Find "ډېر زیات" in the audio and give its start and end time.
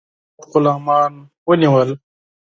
0.03-0.49